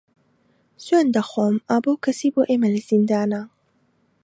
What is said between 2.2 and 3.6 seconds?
بۆ ئێمە لە زیندانە